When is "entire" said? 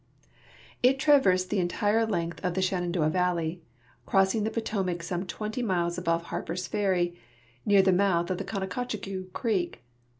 1.59-2.07